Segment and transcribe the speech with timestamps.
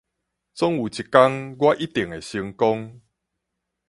[0.55, 2.99] 總有一工，我一定會成功